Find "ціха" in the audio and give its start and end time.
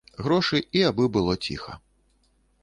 1.49-1.77